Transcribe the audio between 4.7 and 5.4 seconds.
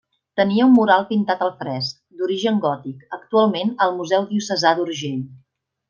d'Urgell.